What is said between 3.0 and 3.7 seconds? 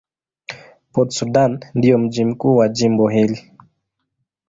hili.